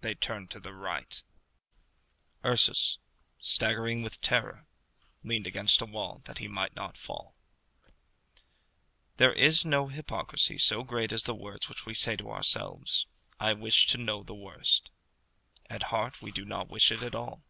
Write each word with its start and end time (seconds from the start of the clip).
They 0.00 0.14
turned 0.14 0.50
to 0.52 0.58
the 0.58 0.72
right. 0.72 1.22
Ursus, 2.42 2.96
staggering 3.40 4.02
with 4.02 4.22
terror, 4.22 4.66
leant 5.22 5.46
against 5.46 5.82
a 5.82 5.84
wall 5.84 6.22
that 6.24 6.38
he 6.38 6.48
might 6.48 6.74
not 6.74 6.96
fall. 6.96 7.36
There 9.18 9.34
is 9.34 9.62
no 9.62 9.88
hypocrisy 9.88 10.56
so 10.56 10.82
great 10.82 11.12
as 11.12 11.24
the 11.24 11.34
words 11.34 11.68
which 11.68 11.84
we 11.84 11.92
say 11.92 12.16
to 12.16 12.30
ourselves, 12.30 13.06
"I 13.38 13.52
wish 13.52 13.86
to 13.88 13.98
know 13.98 14.22
the 14.22 14.34
worst!" 14.34 14.90
At 15.68 15.82
heart 15.92 16.22
we 16.22 16.30
do 16.32 16.46
not 16.46 16.70
wish 16.70 16.90
it 16.90 17.02
at 17.02 17.14
all. 17.14 17.42